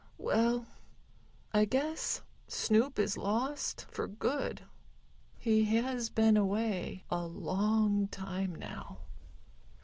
[0.17, 0.65] "Well,
[1.53, 4.63] I guess Snoop is lost for good.
[5.37, 9.01] He has been away a long time now."